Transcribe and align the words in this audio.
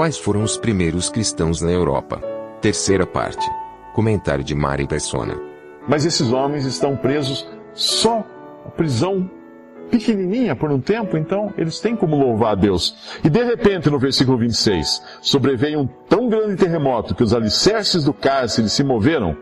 Quais 0.00 0.16
foram 0.16 0.42
os 0.42 0.56
primeiros 0.56 1.10
cristãos 1.10 1.60
na 1.60 1.70
Europa? 1.70 2.22
Terceira 2.62 3.06
parte. 3.06 3.46
Comentário 3.92 4.42
de 4.42 4.54
Mari 4.54 4.86
Persona. 4.86 5.38
Mas 5.86 6.06
esses 6.06 6.32
homens 6.32 6.64
estão 6.64 6.96
presos 6.96 7.46
só 7.74 8.24
a 8.64 8.70
prisão 8.70 9.30
pequenininha 9.90 10.56
por 10.56 10.72
um 10.72 10.80
tempo, 10.80 11.18
então 11.18 11.52
eles 11.54 11.80
têm 11.80 11.94
como 11.94 12.16
louvar 12.16 12.52
a 12.52 12.54
Deus. 12.54 12.96
E 13.22 13.28
de 13.28 13.44
repente, 13.44 13.90
no 13.90 13.98
versículo 13.98 14.38
26, 14.38 15.02
sobreveio 15.20 15.80
um 15.80 15.86
tão 16.08 16.30
grande 16.30 16.56
terremoto 16.56 17.14
que 17.14 17.22
os 17.22 17.34
alicerces 17.34 18.04
do 18.04 18.14
cárcere 18.14 18.70
se 18.70 18.82
moveram, 18.82 19.36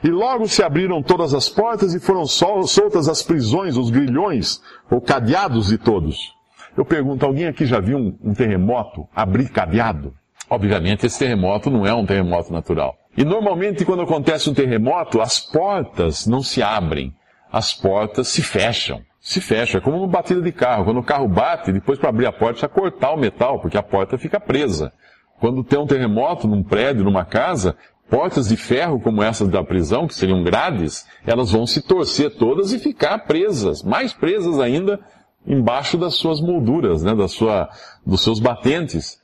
e 0.00 0.10
logo 0.10 0.46
se 0.46 0.62
abriram 0.62 1.02
todas 1.02 1.34
as 1.34 1.48
portas 1.48 1.92
e 1.92 1.98
foram 1.98 2.24
soltas 2.24 3.08
as 3.08 3.20
prisões, 3.20 3.76
os 3.76 3.90
grilhões, 3.90 4.62
ou 4.88 5.00
cadeados 5.00 5.66
de 5.66 5.76
todos. 5.76 6.32
Eu 6.76 6.84
pergunto, 6.84 7.24
alguém 7.24 7.46
aqui 7.46 7.66
já 7.66 7.80
viu 7.80 7.98
um, 7.98 8.18
um 8.22 8.34
terremoto 8.34 9.06
abrir 9.14 9.48
cadeado? 9.48 10.14
Obviamente, 10.50 11.06
esse 11.06 11.18
terremoto 11.18 11.70
não 11.70 11.86
é 11.86 11.94
um 11.94 12.04
terremoto 12.04 12.52
natural. 12.52 12.96
E 13.16 13.24
normalmente, 13.24 13.84
quando 13.84 14.02
acontece 14.02 14.50
um 14.50 14.54
terremoto, 14.54 15.20
as 15.20 15.38
portas 15.40 16.26
não 16.26 16.42
se 16.42 16.62
abrem, 16.62 17.14
as 17.50 17.72
portas 17.72 18.28
se 18.28 18.42
fecham 18.42 19.02
se 19.24 19.40
fecha. 19.40 19.78
É 19.78 19.80
como 19.80 19.96
uma 19.96 20.06
batida 20.06 20.42
de 20.42 20.52
carro. 20.52 20.84
Quando 20.84 21.00
o 21.00 21.02
carro 21.02 21.26
bate, 21.26 21.72
depois 21.72 21.98
para 21.98 22.10
abrir 22.10 22.26
a 22.26 22.32
porta, 22.32 22.52
precisa 22.52 22.68
cortar 22.68 23.12
o 23.12 23.16
metal, 23.16 23.58
porque 23.58 23.78
a 23.78 23.82
porta 23.82 24.18
fica 24.18 24.38
presa. 24.38 24.92
Quando 25.40 25.64
tem 25.64 25.78
um 25.78 25.86
terremoto 25.86 26.46
num 26.46 26.62
prédio, 26.62 27.02
numa 27.02 27.24
casa, 27.24 27.74
portas 28.08 28.48
de 28.48 28.56
ferro 28.56 29.00
como 29.00 29.22
essas 29.22 29.48
da 29.48 29.64
prisão, 29.64 30.06
que 30.06 30.14
seriam 30.14 30.44
grades, 30.44 31.06
elas 31.26 31.50
vão 31.50 31.66
se 31.66 31.80
torcer 31.80 32.36
todas 32.36 32.72
e 32.72 32.78
ficar 32.78 33.20
presas, 33.20 33.82
mais 33.82 34.12
presas 34.12 34.60
ainda, 34.60 35.00
embaixo 35.46 35.98
das 35.98 36.14
suas 36.14 36.40
molduras, 36.40 37.02
né, 37.02 37.14
da 37.14 37.28
sua, 37.28 37.68
dos 38.04 38.22
seus 38.22 38.40
batentes. 38.40 39.22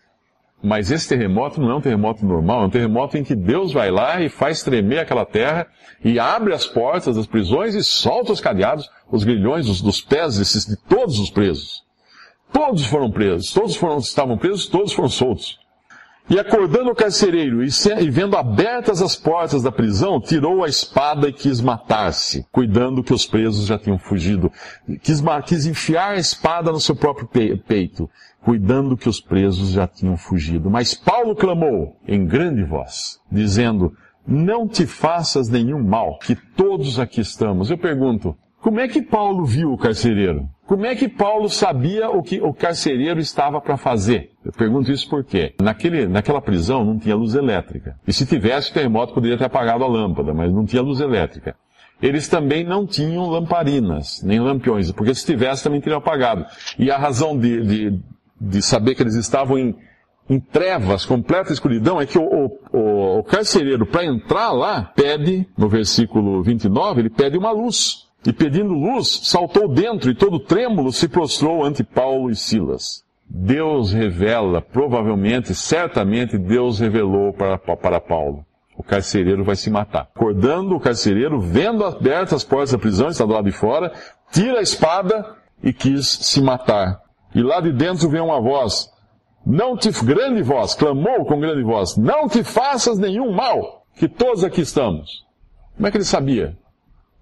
Mas 0.62 0.90
esse 0.90 1.08
terremoto 1.08 1.60
não 1.60 1.70
é 1.70 1.74
um 1.74 1.80
terremoto 1.80 2.24
normal, 2.24 2.62
é 2.62 2.66
um 2.66 2.70
terremoto 2.70 3.16
em 3.16 3.24
que 3.24 3.34
Deus 3.34 3.72
vai 3.72 3.90
lá 3.90 4.20
e 4.20 4.28
faz 4.28 4.62
tremer 4.62 4.98
aquela 4.98 5.24
terra 5.24 5.66
e 6.04 6.18
abre 6.18 6.52
as 6.52 6.66
portas 6.66 7.16
das 7.16 7.26
prisões 7.26 7.74
e 7.74 7.82
solta 7.82 8.32
os 8.32 8.41
cadeados, 8.41 8.88
os 9.10 9.24
grilhões 9.24 9.66
dos, 9.66 9.80
dos 9.80 10.02
pés 10.02 10.36
desses, 10.36 10.66
de 10.66 10.76
todos 10.76 11.18
os 11.18 11.30
presos. 11.30 11.82
Todos 12.52 12.84
foram 12.84 13.10
presos, 13.10 13.52
todos 13.52 13.76
foram, 13.76 13.98
estavam 13.98 14.36
presos, 14.36 14.66
todos 14.66 14.92
foram 14.92 15.08
soltos. 15.08 15.58
E 16.28 16.38
acordando 16.38 16.90
o 16.90 16.94
carcereiro 16.94 17.62
e, 17.64 17.72
se, 17.72 17.92
e 17.92 18.08
vendo 18.08 18.36
abertas 18.36 19.02
as 19.02 19.16
portas 19.16 19.62
da 19.62 19.72
prisão, 19.72 20.20
tirou 20.20 20.62
a 20.62 20.68
espada 20.68 21.28
e 21.28 21.32
quis 21.32 21.60
matar-se, 21.60 22.46
cuidando 22.52 23.02
que 23.02 23.12
os 23.12 23.26
presos 23.26 23.66
já 23.66 23.76
tinham 23.76 23.98
fugido. 23.98 24.52
Quis, 25.02 25.20
quis 25.44 25.66
enfiar 25.66 26.12
a 26.12 26.18
espada 26.18 26.70
no 26.70 26.78
seu 26.78 26.94
próprio 26.94 27.28
peito 27.28 28.08
cuidando 28.42 28.96
que 28.96 29.08
os 29.08 29.20
presos 29.20 29.70
já 29.70 29.86
tinham 29.86 30.16
fugido. 30.16 30.70
Mas 30.70 30.94
Paulo 30.94 31.34
clamou 31.34 31.96
em 32.06 32.24
grande 32.24 32.64
voz, 32.64 33.20
dizendo, 33.30 33.94
não 34.26 34.66
te 34.66 34.86
faças 34.86 35.48
nenhum 35.48 35.82
mal, 35.82 36.19
que 36.19 36.34
todos 36.34 36.98
aqui 36.98 37.20
estamos. 37.20 37.70
Eu 37.70 37.78
pergunto, 37.78 38.37
como 38.60 38.81
é 38.81 38.88
que 38.88 39.03
Paulo 39.03 39.44
viu 39.44 39.72
o 39.72 39.78
carcereiro? 39.78 40.48
Como 40.66 40.87
é 40.87 40.94
que 40.94 41.09
Paulo 41.09 41.48
sabia 41.48 42.09
o 42.10 42.22
que 42.22 42.41
o 42.41 42.53
carcereiro 42.54 43.19
estava 43.19 43.60
para 43.60 43.76
fazer? 43.76 44.31
Eu 44.44 44.53
pergunto 44.53 44.93
isso 44.93 45.09
porque 45.09 45.54
naquele, 45.60 46.06
naquela 46.06 46.41
prisão 46.41 46.84
não 46.84 46.99
tinha 46.99 47.16
luz 47.16 47.34
elétrica. 47.34 47.97
E 48.06 48.12
se 48.12 48.25
tivesse, 48.25 48.70
o 48.70 48.75
terremoto 48.75 49.12
poderia 49.12 49.37
ter 49.37 49.44
apagado 49.44 49.82
a 49.82 49.88
lâmpada, 49.88 50.32
mas 50.32 50.53
não 50.53 50.65
tinha 50.65 50.82
luz 50.82 51.00
elétrica. 51.00 51.56
Eles 52.00 52.28
também 52.28 52.65
não 52.65 52.87
tinham 52.87 53.28
lamparinas, 53.28 54.22
nem 54.22 54.41
lampiões, 54.41 54.91
porque 54.93 55.15
se 55.15 55.26
tivesse 55.26 55.65
também 55.65 55.81
teriam 55.81 55.99
apagado. 55.99 56.47
E 56.78 56.91
a 56.91 56.97
razão 56.97 57.37
de, 57.37 57.62
de 57.62 58.03
de 58.41 58.62
saber 58.62 58.94
que 58.94 59.03
eles 59.03 59.15
estavam 59.15 59.59
em, 59.59 59.76
em 60.28 60.41
trevas, 60.41 61.04
completa 61.04 61.53
escuridão, 61.53 62.00
é 62.00 62.06
que 62.06 62.19
o, 62.19 62.50
o, 62.72 63.19
o 63.19 63.25
carcereiro, 63.25 63.84
para 63.84 64.04
entrar 64.04 64.53
lá, 64.53 64.84
pede, 64.97 65.47
no 65.59 65.69
versículo 65.69 66.43
29, 66.43 67.03
ele 67.03 67.10
pede 67.10 67.37
uma 67.37 67.50
luz. 67.50 68.09
E 68.26 68.32
pedindo 68.32 68.75
luz, 68.75 69.20
saltou 69.25 69.66
dentro 69.69 70.10
e 70.10 70.14
todo 70.14 70.38
trêmulo 70.38 70.92
se 70.92 71.08
prostrou 71.08 71.64
ante 71.64 71.82
Paulo 71.82 72.31
e 72.31 72.36
Silas. 72.36 73.03
Deus 73.26 73.92
revela, 73.92 74.60
provavelmente, 74.60 75.54
certamente 75.54 76.36
Deus 76.36 76.81
revelou 76.81 77.32
para, 77.32 77.56
para 77.56 78.00
Paulo. 78.00 78.44
O 78.76 78.82
carcereiro 78.82 79.44
vai 79.44 79.56
se 79.56 79.70
matar. 79.70 80.08
Acordando 80.14 80.75
o 80.75 80.81
carcereiro, 80.81 81.41
vendo 81.41 81.84
abertas 81.84 82.34
as 82.34 82.44
portas 82.44 82.72
da 82.72 82.78
prisão, 82.78 83.08
está 83.08 83.25
do 83.25 83.32
lado 83.32 83.44
de 83.44 83.53
fora, 83.53 83.92
tira 84.32 84.58
a 84.58 84.62
espada 84.62 85.37
e 85.62 85.72
quis 85.72 86.08
se 86.08 86.41
matar. 86.41 87.00
E 87.34 87.42
lá 87.42 87.60
de 87.60 87.72
dentro 87.72 88.08
vem 88.08 88.20
uma 88.20 88.41
voz, 88.41 88.91
não 89.47 89.76
te, 89.76 89.91
grande 90.04 90.42
voz, 90.42 90.75
clamou 90.75 91.25
com 91.25 91.41
grande 91.41 91.62
voz, 91.62 91.97
não 91.97 92.28
te 92.28 92.42
faças 92.42 92.98
nenhum 92.98 93.32
mal, 93.32 93.84
que 93.94 94.08
todos 94.08 94.44
aqui 94.44 94.60
estamos. 94.60 95.25
Como 95.76 95.87
é 95.87 95.91
que 95.91 95.97
ele 95.97 96.04
sabia? 96.04 96.56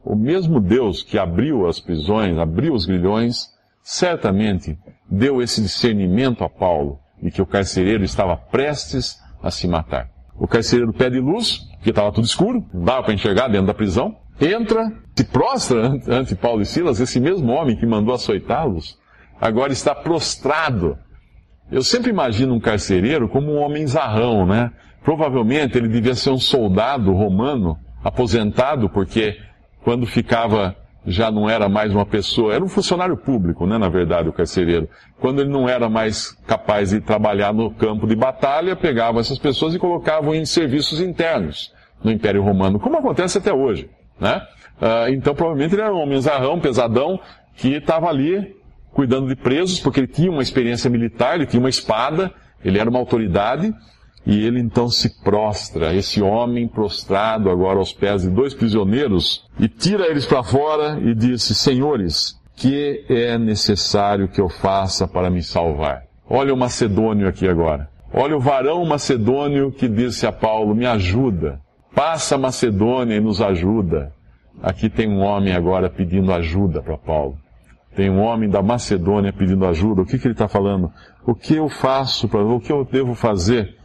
O 0.04 0.14
mesmo 0.14 0.60
Deus 0.60 1.02
que 1.02 1.18
abriu 1.18 1.66
as 1.66 1.80
prisões, 1.80 2.38
abriu 2.38 2.72
os 2.72 2.86
grilhões, 2.86 3.48
certamente 3.82 4.78
deu 5.10 5.42
esse 5.42 5.60
discernimento 5.60 6.44
a 6.44 6.48
Paulo 6.48 7.00
de 7.22 7.30
que 7.30 7.42
o 7.42 7.46
carcereiro 7.46 8.04
estava 8.04 8.36
prestes 8.36 9.18
a 9.42 9.50
se 9.50 9.66
matar. 9.66 10.10
O 10.36 10.46
carcereiro 10.46 10.92
pede 10.92 11.18
luz, 11.18 11.58
porque 11.76 11.90
estava 11.90 12.12
tudo 12.12 12.24
escuro, 12.24 12.64
não 12.72 12.84
dava 12.84 13.02
para 13.04 13.14
enxergar 13.14 13.48
dentro 13.48 13.66
da 13.66 13.74
prisão, 13.74 14.16
entra, 14.40 14.92
se 15.16 15.24
prostra 15.24 15.98
ante 16.08 16.36
Paulo 16.36 16.62
e 16.62 16.66
Silas, 16.66 17.00
esse 17.00 17.18
mesmo 17.18 17.52
homem 17.52 17.76
que 17.76 17.86
mandou 17.86 18.14
açoitá-los, 18.14 18.96
agora 19.40 19.72
está 19.72 19.94
prostrado. 19.94 20.96
Eu 21.70 21.82
sempre 21.82 22.10
imagino 22.10 22.54
um 22.54 22.60
carcereiro 22.60 23.28
como 23.28 23.52
um 23.52 23.58
homem 23.58 23.86
zarrão, 23.86 24.46
né? 24.46 24.70
Provavelmente 25.02 25.76
ele 25.76 25.88
devia 25.88 26.14
ser 26.14 26.30
um 26.30 26.38
soldado 26.38 27.12
romano, 27.12 27.76
aposentado, 28.02 28.88
porque 28.88 29.36
quando 29.88 30.06
ficava 30.06 30.76
já 31.06 31.30
não 31.30 31.48
era 31.48 31.66
mais 31.66 31.90
uma 31.94 32.04
pessoa, 32.04 32.52
era 32.52 32.62
um 32.62 32.68
funcionário 32.68 33.16
público, 33.16 33.66
né, 33.66 33.78
na 33.78 33.88
verdade, 33.88 34.28
o 34.28 34.32
carcereiro. 34.34 34.86
Quando 35.18 35.40
ele 35.40 35.48
não 35.48 35.66
era 35.66 35.88
mais 35.88 36.32
capaz 36.46 36.90
de 36.90 37.00
trabalhar 37.00 37.54
no 37.54 37.70
campo 37.70 38.06
de 38.06 38.14
batalha, 38.14 38.76
pegavam 38.76 39.18
essas 39.18 39.38
pessoas 39.38 39.74
e 39.74 39.78
colocavam 39.78 40.34
em 40.34 40.44
serviços 40.44 41.00
internos 41.00 41.72
no 42.04 42.10
Império 42.10 42.42
Romano, 42.42 42.78
como 42.78 42.98
acontece 42.98 43.38
até 43.38 43.50
hoje, 43.50 43.88
né? 44.20 44.42
Uh, 44.78 45.08
então, 45.08 45.34
provavelmente 45.34 45.74
ele 45.74 45.80
era 45.80 45.94
um 45.94 46.02
homem 46.02 46.20
zarrão, 46.20 46.60
pesadão, 46.60 47.18
que 47.56 47.72
estava 47.72 48.10
ali 48.10 48.54
cuidando 48.92 49.26
de 49.26 49.36
presos, 49.36 49.80
porque 49.80 50.00
ele 50.00 50.06
tinha 50.06 50.30
uma 50.30 50.42
experiência 50.42 50.90
militar, 50.90 51.36
ele 51.36 51.46
tinha 51.46 51.60
uma 51.60 51.70
espada, 51.70 52.30
ele 52.62 52.78
era 52.78 52.90
uma 52.90 52.98
autoridade, 52.98 53.72
e 54.26 54.44
ele 54.44 54.60
então 54.60 54.88
se 54.88 55.22
prostra, 55.22 55.94
esse 55.94 56.20
homem 56.20 56.68
prostrado 56.68 57.50
agora 57.50 57.78
aos 57.78 57.92
pés 57.92 58.22
de 58.22 58.30
dois 58.30 58.54
prisioneiros, 58.54 59.46
e 59.58 59.68
tira 59.68 60.06
eles 60.06 60.26
para 60.26 60.42
fora 60.42 61.00
e 61.00 61.14
disse: 61.14 61.54
Senhores, 61.54 62.38
que 62.56 63.04
é 63.08 63.38
necessário 63.38 64.28
que 64.28 64.40
eu 64.40 64.48
faça 64.48 65.06
para 65.06 65.30
me 65.30 65.42
salvar? 65.42 66.02
Olha 66.28 66.52
o 66.52 66.56
macedônio 66.56 67.28
aqui 67.28 67.48
agora. 67.48 67.88
Olha 68.12 68.36
o 68.36 68.40
varão 68.40 68.84
macedônio 68.84 69.70
que 69.70 69.88
disse 69.88 70.26
a 70.26 70.32
Paulo: 70.32 70.74
Me 70.74 70.86
ajuda. 70.86 71.60
Passa 71.94 72.36
a 72.36 72.38
Macedônia 72.38 73.16
e 73.16 73.20
nos 73.20 73.40
ajuda. 73.40 74.12
Aqui 74.62 74.88
tem 74.88 75.08
um 75.08 75.20
homem 75.20 75.52
agora 75.52 75.88
pedindo 75.88 76.32
ajuda 76.32 76.82
para 76.82 76.96
Paulo. 76.96 77.36
Tem 77.96 78.10
um 78.10 78.20
homem 78.20 78.48
da 78.48 78.62
Macedônia 78.62 79.32
pedindo 79.32 79.66
ajuda. 79.66 80.02
O 80.02 80.06
que, 80.06 80.18
que 80.18 80.26
ele 80.26 80.34
está 80.34 80.46
falando? 80.46 80.92
O 81.26 81.34
que 81.34 81.56
eu 81.56 81.68
faço 81.68 82.28
para, 82.28 82.44
o 82.44 82.60
que 82.60 82.70
eu 82.70 82.84
devo 82.84 83.14
fazer 83.14 83.77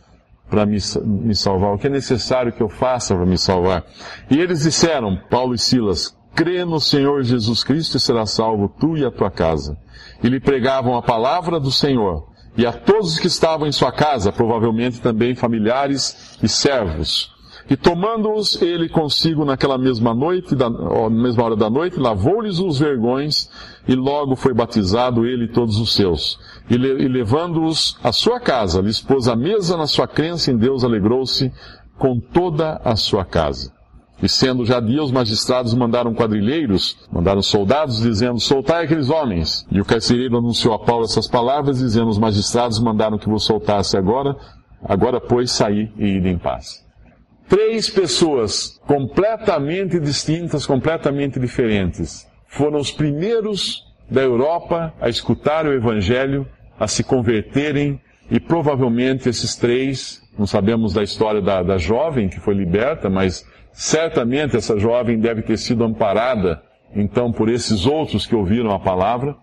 para 0.54 0.68
me, 0.68 0.78
me 1.04 1.36
salvar? 1.36 1.74
O 1.74 1.80
que 1.80 1.88
é 1.88 1.90
necessário 1.90 2.54
que 2.54 2.62
eu 2.62 2.70
faça 2.70 3.16
para 3.16 3.26
me 3.26 3.40
salvar? 3.40 3.84
E 4.30 4.38
eles 4.40 4.62
disseram, 4.62 5.18
Paulo 5.28 5.56
e 5.56 5.58
Silas, 5.58 6.16
crê 6.36 6.64
no 6.64 6.80
Senhor 6.80 7.24
Jesus 7.24 7.64
Cristo 7.64 7.98
e 7.98 8.00
será 8.00 8.28
salvo 8.28 8.70
tu 8.80 8.96
e 8.96 9.04
a 9.04 9.10
tua 9.10 9.32
casa. 9.32 9.76
E 10.24 10.30
lhe 10.30 10.40
pregavam 10.40 10.96
a 10.96 11.02
palavra 11.02 11.60
do 11.60 11.72
Senhor. 11.72 12.28
E 12.56 12.68
a 12.68 12.72
todos 12.72 13.18
que 13.18 13.26
estavam 13.26 13.66
em 13.66 13.72
sua 13.72 13.92
casa, 13.92 14.32
provavelmente 14.32 15.02
também 15.02 15.34
familiares 15.34 16.38
e 16.44 16.48
servos. 16.48 17.34
E 17.70 17.78
tomando-os 17.78 18.62
ele 18.62 18.90
consigo 18.90 19.46
naquela 19.46 19.78
mesma 19.78 20.14
noite, 20.14 20.56
da, 20.56 20.70
na 20.70 21.10
mesma 21.10 21.44
hora 21.44 21.56
da 21.56 21.70
noite, 21.70 21.98
lavou-lhes 21.98 22.60
os 22.60 22.78
vergões 22.78 23.50
e 23.88 23.96
logo 23.96 24.36
foi 24.36 24.54
batizado 24.54 25.26
ele 25.26 25.46
e 25.46 25.52
todos 25.52 25.78
os 25.78 25.94
seus. 25.94 26.38
E, 26.70 26.78
le, 26.78 27.04
e 27.04 27.08
levando-os 27.08 27.98
à 28.04 28.12
sua 28.12 28.40
casa, 28.40 28.82
lhes 28.82 29.02
pôs 29.02 29.28
a 29.28 29.36
mesa 29.36 29.78
na 29.78 29.88
sua 29.88 30.08
crença 30.08 30.52
em 30.52 30.58
Deus, 30.58 30.84
alegrou-se 30.84 31.52
com 31.98 32.20
toda 32.20 32.82
a 32.84 32.96
sua 32.96 33.24
casa. 33.24 33.72
E 34.22 34.30
sendo 34.30 34.66
já 34.66 34.80
dia, 34.80 35.04
os 35.04 35.12
magistrados 35.12 35.74
mandaram 35.74 36.14
quadrilheiros, 36.14 36.98
mandaram 37.12 37.42
soldados, 37.42 38.00
dizendo, 38.00 38.40
soltai 38.40 38.86
aqueles 38.86 39.10
homens. 39.10 39.66
E 39.70 39.82
o 39.82 39.86
carcereiro 39.86 40.38
anunciou 40.38 40.74
a 40.74 40.80
Paulo 40.80 41.04
essas 41.04 41.28
palavras, 41.28 41.80
dizendo, 41.80 42.08
os 42.08 42.18
magistrados 42.18 42.80
mandaram 42.80 43.18
que 43.18 43.28
vos 43.28 43.44
soltasse 43.44 43.98
agora, 43.98 44.36
agora 44.82 45.20
pois 45.20 45.52
saí 45.52 45.92
e 45.98 46.06
ide 46.06 46.30
em 46.30 46.38
paz. 46.38 46.86
Três 47.48 47.90
pessoas 47.90 48.80
completamente 48.88 50.00
distintas, 50.00 50.66
completamente 50.66 51.40
diferentes, 51.40 52.28
foram 52.48 52.80
os 52.80 52.92
primeiros 52.92 53.84
da 54.10 54.22
Europa 54.22 54.94
a 55.00 55.10
escutar 55.10 55.66
o 55.66 55.74
Evangelho, 55.74 56.48
a 56.80 56.88
se 56.88 57.04
converterem, 57.04 58.00
e 58.32 58.40
provavelmente 58.40 59.30
esses 59.30 59.56
três, 59.56 60.22
não 60.38 60.48
sabemos 60.48 60.94
da 60.94 61.04
história 61.04 61.42
da, 61.42 61.62
da 61.62 61.78
jovem 61.78 62.30
que 62.30 62.40
foi 62.40 62.54
liberta, 62.54 63.10
mas 63.10 63.46
Certamente 63.74 64.56
essa 64.56 64.78
jovem 64.78 65.20
deve 65.20 65.42
ter 65.42 65.58
sido 65.58 65.84
amparada, 65.84 66.62
então, 66.96 67.32
por 67.32 67.50
esses 67.50 67.88
outros 67.88 68.28
que 68.28 68.36
ouviram 68.36 68.72
a 68.72 68.80
palavra. 68.80 69.36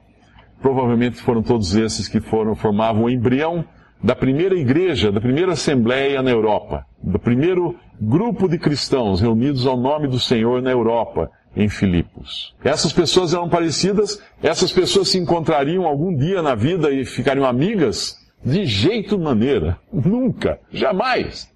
Provavelmente 0.63 1.21
foram 1.21 1.43
todos 1.43 1.75
esses 1.75 2.07
que 2.07 2.21
foram, 2.21 2.55
formavam 2.55 3.05
o 3.05 3.11
embrião 3.11 3.65
da 4.03 4.15
primeira 4.15 4.55
igreja, 4.55 5.13
da 5.13 5.21
primeira 5.21 5.53
assembleia 5.53 6.23
na 6.23 6.31
Europa, 6.31 6.87
do 7.03 7.19
primeiro 7.19 7.77
grupo 8.01 8.49
de 8.49 8.59
cristãos 8.59 9.21
reunidos 9.21 9.67
ao 9.67 9.77
nome 9.77 10.09
do 10.09 10.19
Senhor 10.19 10.63
na 10.63 10.71
Europa, 10.71 11.31
em 11.55 11.69
Filipos. 11.69 12.55
Essas 12.65 12.93
pessoas 12.93 13.35
eram 13.35 13.49
parecidas, 13.49 14.23
essas 14.43 14.73
pessoas 14.73 15.09
se 15.09 15.19
encontrariam 15.19 15.85
algum 15.85 16.17
dia 16.17 16.41
na 16.43 16.55
vida 16.55 16.91
e 16.91 17.05
ficariam 17.05 17.45
amigas? 17.45 18.17
De 18.43 18.65
jeito 18.65 19.19
maneira. 19.19 19.79
Nunca. 19.93 20.59
Jamais 20.71 21.51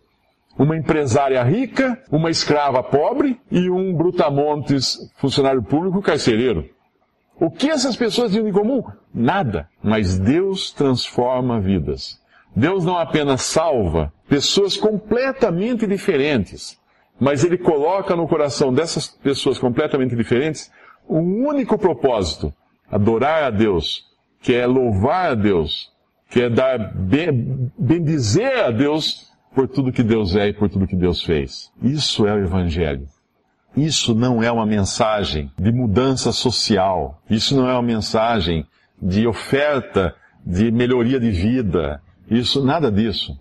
uma 0.59 0.77
empresária 0.77 1.43
rica, 1.43 2.01
uma 2.11 2.31
escrava 2.31 2.83
pobre 2.83 3.41
e 3.51 3.69
um 3.69 3.95
brutamontes 3.95 5.11
funcionário 5.17 5.63
público 5.63 6.01
carcereiro. 6.01 6.69
O 7.37 7.51
que 7.51 7.69
essas 7.69 7.97
pessoas 7.97 8.31
tinham 8.31 8.47
em 8.47 8.53
comum? 8.53 8.85
Nada. 9.13 9.69
Mas 9.83 10.19
Deus 10.19 10.73
transforma 10.73 11.61
vidas. 11.61 12.21
Deus 12.55 12.85
não 12.85 12.97
apenas 12.97 13.43
salva 13.43 14.13
pessoas 14.29 14.77
completamente 14.77 15.87
diferentes, 15.87 16.79
mas 17.19 17.45
Ele 17.45 17.59
coloca 17.59 18.15
no 18.15 18.29
coração 18.29 18.73
dessas 18.73 19.09
pessoas 19.09 19.59
completamente 19.59 20.15
diferentes 20.15 20.71
um 21.09 21.47
único 21.47 21.79
propósito: 21.79 22.53
adorar 22.91 23.45
a 23.45 23.51
Deus, 23.51 24.05
que 24.41 24.55
é 24.55 24.67
louvar 24.67 25.33
a 25.33 25.35
Deus, 25.35 25.93
que 26.31 26.43
é 26.43 26.49
dar, 26.49 26.93
bendizer 27.79 28.65
a 28.65 28.71
Deus 28.71 29.33
por 29.55 29.69
tudo 29.69 29.93
que 29.93 30.03
Deus 30.03 30.35
é 30.35 30.49
e 30.49 30.53
por 30.53 30.69
tudo 30.69 30.87
que 30.87 30.97
Deus 30.97 31.23
fez. 31.23 31.71
Isso 31.83 32.27
é 32.27 32.35
o 32.35 32.39
Evangelho. 32.39 33.07
Isso 33.77 34.15
não 34.15 34.43
é 34.43 34.51
uma 34.51 34.67
mensagem 34.67 35.51
de 35.59 35.73
mudança 35.73 36.33
social. 36.33 37.21
Isso 37.29 37.57
não 37.57 37.69
é 37.69 37.73
uma 37.73 37.83
mensagem 37.83 38.67
de 39.01 39.27
oferta 39.27 40.15
de 40.45 40.71
melhoria 40.71 41.19
de 41.19 41.31
vida. 41.31 42.01
Isso, 42.31 42.65
nada 42.65 42.91
disso. 42.91 43.33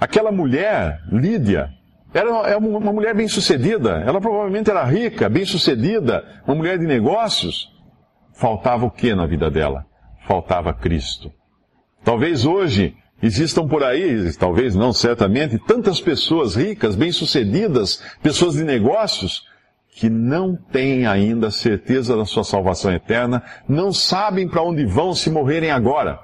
Aquela 0.00 0.30
mulher, 0.30 1.00
Lídia, 1.10 1.70
era 2.12 2.30
é 2.48 2.56
uma 2.56 2.92
mulher 2.92 3.14
bem-sucedida. 3.14 4.02
Ela 4.06 4.20
provavelmente 4.20 4.70
era 4.70 4.84
rica, 4.84 5.28
bem-sucedida, 5.28 6.24
uma 6.46 6.54
mulher 6.54 6.78
de 6.78 6.86
negócios. 6.86 7.68
Faltava 8.32 8.86
o 8.86 8.90
que 8.90 9.14
na 9.14 9.26
vida 9.26 9.50
dela? 9.50 9.84
Faltava 10.26 10.72
Cristo. 10.72 11.32
Talvez 12.04 12.44
hoje 12.44 12.96
Existam 13.22 13.66
por 13.66 13.82
aí, 13.82 14.30
talvez 14.34 14.74
não, 14.74 14.92
certamente, 14.92 15.58
tantas 15.58 15.98
pessoas 15.98 16.54
ricas, 16.54 16.94
bem-sucedidas, 16.94 18.02
pessoas 18.22 18.54
de 18.54 18.64
negócios, 18.64 19.44
que 19.94 20.10
não 20.10 20.54
têm 20.54 21.06
ainda 21.06 21.50
certeza 21.50 22.16
da 22.16 22.26
sua 22.26 22.44
salvação 22.44 22.92
eterna, 22.92 23.42
não 23.66 23.94
sabem 23.94 24.46
para 24.46 24.62
onde 24.62 24.84
vão 24.84 25.14
se 25.14 25.30
morrerem 25.30 25.70
agora. 25.70 26.18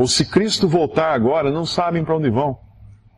Ou 0.00 0.08
se 0.08 0.24
Cristo 0.24 0.66
voltar 0.66 1.12
agora, 1.12 1.50
não 1.50 1.66
sabem 1.66 2.02
para 2.02 2.16
onde 2.16 2.30
vão. 2.30 2.58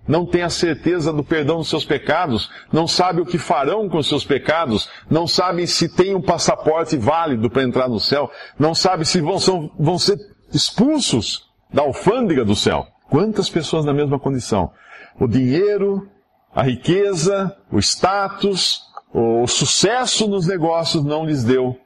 Não 0.09 0.27
têm 0.27 0.43
a 0.43 0.51
certeza 0.51 1.13
do 1.13 1.23
perdão 1.23 1.59
dos 1.59 1.69
seus 1.69 1.85
pecados, 1.85 2.51
não 2.73 2.89
sabem 2.89 3.23
o 3.23 3.25
que 3.25 3.39
farão 3.39 3.89
com 3.89 3.99
os 3.99 4.09
seus 4.09 4.25
pecados, 4.25 4.89
não 5.09 5.25
sabem 5.29 5.65
se 5.65 5.89
têm 5.89 6.13
um 6.13 6.21
passaporte 6.21 6.97
válido 6.97 7.49
para 7.49 7.63
entrar 7.63 7.89
no 7.89 8.01
céu, 8.01 8.29
não 8.59 8.75
sabem 8.75 9.05
se 9.05 9.21
vão, 9.21 9.39
são, 9.39 9.71
vão 9.79 9.97
ser 9.97 10.19
expulsos 10.53 11.49
da 11.73 11.83
alfândega 11.83 12.45
do 12.45 12.57
céu. 12.57 12.85
Quantas 13.09 13.49
pessoas 13.49 13.85
na 13.85 13.95
mesma 13.95 14.19
condição? 14.19 14.73
O 15.21 15.29
dinheiro, 15.29 16.11
a 16.53 16.65
riqueza, 16.65 17.57
o 17.71 17.79
status, 17.79 18.83
o 19.15 19.47
sucesso 19.47 20.27
nos 20.27 20.49
negócios 20.49 21.05
não 21.05 21.25
lhes 21.25 21.45
deu 21.45 21.79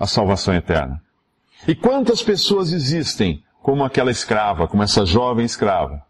a 0.00 0.06
salvação 0.06 0.54
eterna. 0.54 1.02
E 1.66 1.74
quantas 1.74 2.22
pessoas 2.22 2.72
existem 2.72 3.44
como 3.62 3.84
aquela 3.84 4.10
escrava, 4.10 4.66
como 4.68 4.82
essa 4.82 5.04
jovem 5.04 5.44
escrava? 5.44 6.02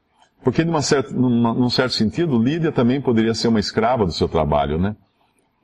Porque, 0.42 0.64
numa 0.64 0.82
certa, 0.82 1.12
numa, 1.12 1.52
num 1.52 1.70
certo 1.70 1.94
sentido, 1.94 2.40
Lídia 2.40 2.70
também 2.70 3.00
poderia 3.00 3.34
ser 3.34 3.48
uma 3.48 3.60
escrava 3.60 4.06
do 4.06 4.12
seu 4.12 4.28
trabalho, 4.28 4.78
né? 4.78 4.94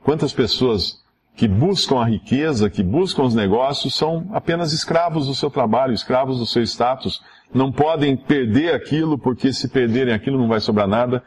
Quantas 0.03 0.33
pessoas 0.33 1.03
que 1.37 1.49
buscam 1.49 2.01
a 2.01 2.05
riqueza, 2.05 2.71
que 2.71 2.83
buscam 2.83 3.23
os 3.23 3.35
negócios, 3.35 3.97
são 3.97 4.29
apenas 4.33 4.73
escravos 4.73 5.27
do 5.27 5.35
seu 5.35 5.51
trabalho, 5.51 5.93
escravos 5.93 6.39
do 6.39 6.47
seu 6.47 6.63
status, 6.63 7.23
não 7.53 7.73
podem 7.73 8.17
perder 8.17 8.75
aquilo, 8.75 9.19
porque 9.19 9.53
se 9.53 9.69
perderem 9.69 10.15
aquilo 10.15 10.39
não 10.39 10.49
vai 10.49 10.61
sobrar 10.61 10.87
nada. 10.87 11.23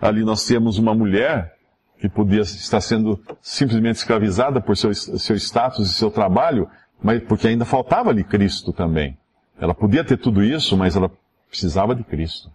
Ali 0.00 0.24
nós 0.24 0.44
temos 0.44 0.78
uma 0.78 0.94
mulher 0.94 1.54
que 1.98 2.08
podia 2.08 2.42
estar 2.42 2.80
sendo 2.80 3.18
simplesmente 3.40 3.96
escravizada 3.96 4.60
por 4.60 4.76
seu, 4.76 4.92
seu 4.94 5.36
status 5.36 5.90
e 5.90 5.94
seu 5.94 6.10
trabalho, 6.10 6.68
mas 7.02 7.22
porque 7.22 7.48
ainda 7.48 7.64
faltava 7.64 8.10
ali 8.10 8.24
Cristo 8.24 8.72
também. 8.72 9.16
Ela 9.58 9.74
podia 9.74 10.04
ter 10.04 10.16
tudo 10.16 10.42
isso, 10.42 10.76
mas 10.76 10.96
ela 10.96 11.10
precisava 11.48 11.94
de 11.94 12.04
Cristo. 12.04 12.50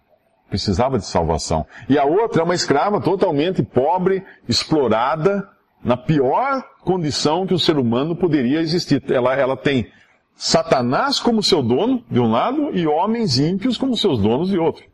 Precisava 0.48 0.98
de 0.98 1.06
salvação. 1.06 1.66
E 1.88 1.98
a 1.98 2.04
outra 2.04 2.42
é 2.42 2.44
uma 2.44 2.54
escrava 2.54 3.00
totalmente 3.00 3.62
pobre, 3.62 4.24
explorada, 4.48 5.48
na 5.82 5.96
pior 5.96 6.62
condição 6.82 7.46
que 7.46 7.54
um 7.54 7.58
ser 7.58 7.76
humano 7.76 8.14
poderia 8.14 8.60
existir. 8.60 9.02
Ela, 9.10 9.34
ela 9.34 9.56
tem 9.56 9.90
Satanás 10.34 11.18
como 11.18 11.42
seu 11.42 11.62
dono, 11.62 12.04
de 12.10 12.20
um 12.20 12.30
lado, 12.30 12.70
e 12.76 12.86
homens 12.86 13.38
ímpios 13.38 13.76
como 13.76 13.96
seus 13.96 14.20
donos, 14.20 14.50
de 14.50 14.58
outro. 14.58 14.84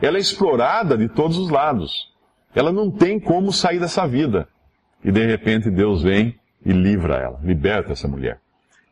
Ela 0.00 0.16
é 0.16 0.20
explorada 0.20 0.96
de 0.96 1.08
todos 1.08 1.38
os 1.38 1.50
lados. 1.50 2.12
Ela 2.54 2.72
não 2.72 2.90
tem 2.90 3.20
como 3.20 3.52
sair 3.52 3.78
dessa 3.78 4.06
vida. 4.06 4.48
E 5.04 5.12
de 5.12 5.24
repente 5.24 5.70
Deus 5.70 6.02
vem 6.02 6.38
e 6.64 6.72
livra 6.72 7.16
ela, 7.16 7.40
liberta 7.42 7.92
essa 7.92 8.08
mulher. 8.08 8.40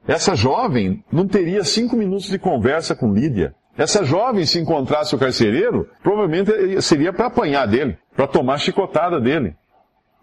Essa 0.07 0.35
jovem 0.35 1.05
não 1.13 1.27
teria 1.27 1.63
cinco 1.65 1.97
minutos 1.97 2.27
de 2.27 2.39
conversa 2.39 2.95
com 2.95 3.13
Lídia. 3.13 3.55
Essa 3.77 4.05
jovem, 4.05 4.45
se 4.45 4.61
encontrasse 4.61 5.15
o 5.15 5.19
carcereiro, 5.19 5.89
provavelmente 6.03 6.83
seria 6.83 7.13
para 7.13 7.27
apanhar 7.27 7.67
dele, 7.67 7.97
para 8.15 8.27
tomar 8.27 8.59
chicotada 8.59 9.21
dele. 9.21 9.55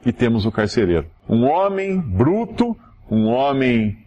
E 0.05 0.11
temos 0.11 0.45
o 0.45 0.51
carcereiro. 0.51 1.07
Um 1.27 1.45
homem 1.45 1.99
bruto, 1.99 2.77
um 3.09 3.27
homem 3.27 3.97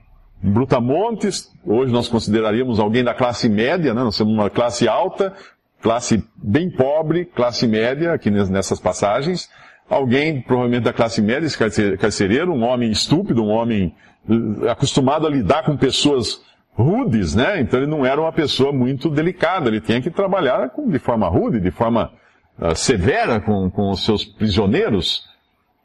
brutamontes, 0.42 1.50
hoje 1.64 1.92
nós 1.92 2.08
consideraríamos 2.08 2.78
alguém 2.78 3.02
da 3.04 3.14
classe 3.14 3.48
média, 3.48 3.94
né? 3.94 4.02
nós 4.02 4.16
temos 4.16 4.32
uma 4.32 4.50
classe 4.50 4.88
alta, 4.88 5.32
classe 5.80 6.24
bem 6.36 6.70
pobre, 6.70 7.24
classe 7.24 7.66
média, 7.66 8.12
aqui 8.12 8.30
nessas 8.30 8.80
passagens, 8.80 9.48
alguém 9.88 10.40
provavelmente 10.40 10.84
da 10.84 10.92
classe 10.92 11.20
média, 11.20 11.46
esse 11.46 11.96
carcereiro, 11.96 12.52
um 12.52 12.62
homem 12.62 12.90
estúpido, 12.90 13.44
um 13.44 13.50
homem 13.50 13.94
eh, 14.28 14.70
acostumado 14.70 15.26
a 15.26 15.30
lidar 15.30 15.64
com 15.64 15.76
pessoas 15.76 16.40
rudes, 16.74 17.34
né? 17.34 17.60
Então 17.60 17.80
ele 17.80 17.90
não 17.90 18.04
era 18.04 18.20
uma 18.20 18.32
pessoa 18.32 18.72
muito 18.72 19.10
delicada, 19.10 19.68
ele 19.68 19.80
tinha 19.80 20.00
que 20.00 20.10
trabalhar 20.10 20.70
de 20.86 20.98
forma 20.98 21.28
rude, 21.28 21.60
de 21.60 21.70
forma 21.70 22.10
uh, 22.58 22.74
severa 22.74 23.40
com, 23.40 23.70
com 23.70 23.90
os 23.90 24.04
seus 24.04 24.24
prisioneiros. 24.24 25.30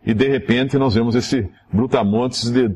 E 0.06 0.14
de 0.14 0.28
repente 0.28 0.78
nós 0.78 0.96
vemos 0.96 1.16
esse 1.16 1.50
Brutamontes 1.72 2.50
de, 2.50 2.74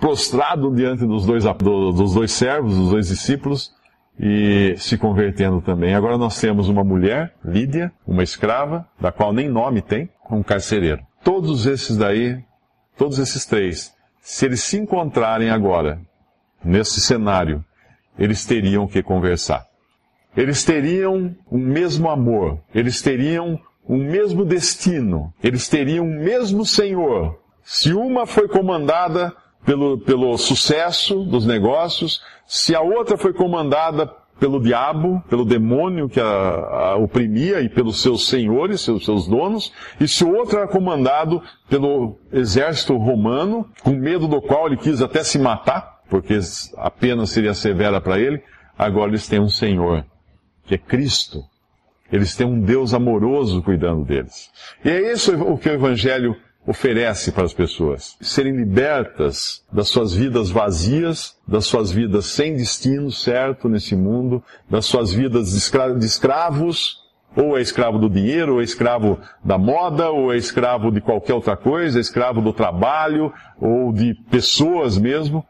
prostrado 0.00 0.74
diante 0.74 1.04
dos 1.04 1.26
dois, 1.26 1.44
do, 1.44 1.92
dos 1.92 2.14
dois 2.14 2.32
servos, 2.32 2.74
dos 2.74 2.90
dois 2.90 3.08
discípulos, 3.08 3.74
e 4.18 4.74
se 4.78 4.96
convertendo 4.96 5.60
também. 5.60 5.94
Agora 5.94 6.18
nós 6.18 6.40
temos 6.40 6.68
uma 6.68 6.84
mulher, 6.84 7.34
Lídia, 7.44 7.92
uma 8.06 8.22
escrava, 8.22 8.86
da 9.00 9.10
qual 9.10 9.32
nem 9.32 9.48
nome 9.48 9.82
tem, 9.82 10.08
um 10.30 10.42
carcereiro. 10.42 11.02
Todos 11.22 11.66
esses 11.66 11.96
daí, 11.96 12.42
todos 12.96 13.18
esses 13.18 13.44
três, 13.44 13.92
se 14.20 14.46
eles 14.46 14.62
se 14.62 14.78
encontrarem 14.78 15.50
agora, 15.50 16.00
nesse 16.64 17.00
cenário, 17.00 17.64
eles 18.18 18.44
teriam 18.44 18.86
que 18.86 19.02
conversar. 19.02 19.66
Eles 20.36 20.64
teriam 20.64 21.34
o 21.50 21.58
mesmo 21.58 22.08
amor, 22.08 22.60
eles 22.74 23.02
teriam 23.02 23.60
o 23.84 23.96
mesmo 23.96 24.44
destino, 24.44 25.32
eles 25.42 25.68
teriam 25.68 26.06
o 26.06 26.08
mesmo 26.08 26.64
Senhor. 26.64 27.38
Se 27.62 27.92
uma 27.92 28.26
foi 28.26 28.48
comandada 28.48 29.34
pelo, 29.64 29.98
pelo 29.98 30.36
sucesso 30.36 31.24
dos 31.24 31.46
negócios, 31.46 32.22
se 32.46 32.74
a 32.74 32.80
outra 32.80 33.16
foi 33.16 33.32
comandada 33.32 34.06
pelo 34.38 34.60
diabo, 34.60 35.22
pelo 35.28 35.44
demônio 35.44 36.08
que 36.08 36.20
a, 36.20 36.24
a, 36.26 36.96
oprimia 36.96 37.60
e 37.60 37.68
pelos 37.68 38.02
seus 38.02 38.26
senhores, 38.26 38.80
seus, 38.80 39.04
seus 39.04 39.28
donos, 39.28 39.72
e 40.00 40.08
se 40.08 40.24
o 40.24 40.34
outro 40.34 40.58
era 40.58 40.66
comandado 40.66 41.40
pelo 41.68 42.18
exército 42.32 42.96
romano, 42.96 43.68
com 43.82 43.92
medo 43.92 44.26
do 44.26 44.42
qual 44.42 44.66
ele 44.66 44.76
quis 44.76 45.00
até 45.00 45.22
se 45.22 45.38
matar, 45.38 46.00
porque 46.10 46.40
a 46.76 46.90
pena 46.90 47.24
seria 47.24 47.54
severa 47.54 48.00
para 48.00 48.18
ele, 48.18 48.42
agora 48.76 49.10
eles 49.10 49.28
têm 49.28 49.38
um 49.38 49.48
Senhor, 49.48 50.04
que 50.66 50.74
é 50.74 50.78
Cristo. 50.78 51.44
Eles 52.10 52.34
têm 52.34 52.46
um 52.46 52.60
Deus 52.60 52.92
amoroso 52.92 53.62
cuidando 53.62 54.04
deles. 54.04 54.50
E 54.84 54.90
é 54.90 55.12
isso 55.12 55.34
o 55.34 55.56
que 55.56 55.68
o 55.68 55.72
Evangelho 55.72 56.36
oferece 56.66 57.32
para 57.32 57.44
as 57.44 57.52
pessoas. 57.52 58.16
Serem 58.20 58.56
libertas 58.56 59.64
das 59.72 59.88
suas 59.88 60.14
vidas 60.14 60.50
vazias, 60.50 61.36
das 61.46 61.66
suas 61.66 61.90
vidas 61.90 62.26
sem 62.26 62.56
destino 62.56 63.10
certo 63.10 63.68
nesse 63.68 63.96
mundo, 63.96 64.42
das 64.70 64.86
suas 64.86 65.12
vidas 65.12 65.50
de, 65.50 65.58
escra 65.58 65.94
de 65.94 66.06
escravos, 66.06 67.02
ou 67.34 67.56
é 67.56 67.62
escravo 67.62 67.98
do 67.98 68.10
dinheiro, 68.10 68.54
ou 68.54 68.60
é 68.60 68.64
escravo 68.64 69.18
da 69.42 69.58
moda, 69.58 70.10
ou 70.10 70.32
é 70.32 70.36
escravo 70.36 70.92
de 70.92 71.00
qualquer 71.00 71.34
outra 71.34 71.56
coisa, 71.56 71.98
é 71.98 72.00
escravo 72.00 72.40
do 72.40 72.52
trabalho, 72.52 73.32
ou 73.58 73.92
de 73.92 74.14
pessoas 74.30 74.98
mesmo, 74.98 75.44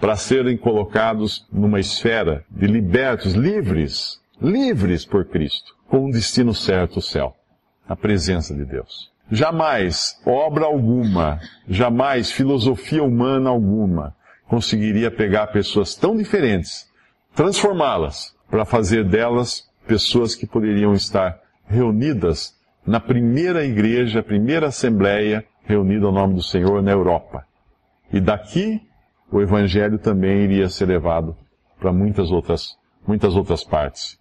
para 0.00 0.16
serem 0.16 0.56
colocados 0.56 1.46
numa 1.50 1.80
esfera 1.80 2.44
de 2.50 2.66
libertos, 2.66 3.32
livres, 3.32 4.20
livres 4.42 5.06
por 5.06 5.24
Cristo, 5.24 5.74
com 5.88 6.06
um 6.06 6.10
destino 6.10 6.52
certo, 6.52 6.98
o 6.98 7.02
céu, 7.02 7.34
a 7.88 7.94
presença 7.94 8.52
de 8.52 8.64
Deus. 8.64 9.13
Jamais 9.30 10.20
obra 10.26 10.66
alguma, 10.66 11.40
jamais 11.68 12.30
filosofia 12.30 13.02
humana 13.02 13.50
alguma 13.50 14.14
conseguiria 14.46 15.10
pegar 15.10 15.48
pessoas 15.48 15.94
tão 15.94 16.16
diferentes, 16.16 16.86
transformá-las, 17.34 18.34
para 18.50 18.64
fazer 18.64 19.04
delas 19.04 19.68
pessoas 19.86 20.34
que 20.34 20.46
poderiam 20.46 20.92
estar 20.94 21.40
reunidas 21.66 22.54
na 22.86 23.00
primeira 23.00 23.64
igreja, 23.64 24.22
primeira 24.22 24.68
assembleia 24.68 25.44
reunida 25.64 26.06
ao 26.06 26.12
nome 26.12 26.34
do 26.34 26.42
Senhor 26.42 26.82
na 26.82 26.92
Europa. 26.92 27.44
E 28.12 28.20
daqui 28.20 28.80
o 29.32 29.40
evangelho 29.40 29.98
também 29.98 30.42
iria 30.42 30.68
ser 30.68 30.86
levado 30.86 31.36
para 31.80 31.92
muitas 31.92 32.30
outras, 32.30 32.76
muitas 33.06 33.34
outras 33.34 33.64
partes. 33.64 34.18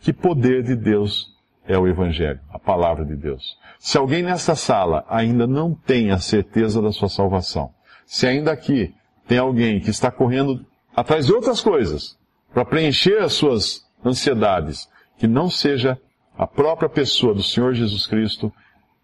Que 0.00 0.12
poder 0.12 0.62
de 0.62 0.76
Deus 0.76 1.35
é 1.66 1.76
o 1.76 1.86
evangelho, 1.86 2.40
a 2.50 2.58
palavra 2.58 3.04
de 3.04 3.16
Deus. 3.16 3.58
Se 3.78 3.98
alguém 3.98 4.22
nesta 4.22 4.54
sala 4.54 5.04
ainda 5.08 5.46
não 5.46 5.74
tem 5.74 6.10
a 6.10 6.18
certeza 6.18 6.80
da 6.80 6.92
sua 6.92 7.08
salvação, 7.08 7.70
se 8.04 8.26
ainda 8.26 8.52
aqui 8.52 8.94
tem 9.26 9.38
alguém 9.38 9.80
que 9.80 9.90
está 9.90 10.10
correndo 10.10 10.64
atrás 10.94 11.26
de 11.26 11.32
outras 11.32 11.60
coisas 11.60 12.16
para 12.52 12.64
preencher 12.64 13.18
as 13.18 13.32
suas 13.32 13.84
ansiedades, 14.04 14.88
que 15.18 15.26
não 15.26 15.50
seja 15.50 15.98
a 16.38 16.46
própria 16.46 16.88
pessoa 16.88 17.34
do 17.34 17.42
Senhor 17.42 17.74
Jesus 17.74 18.06
Cristo, 18.06 18.52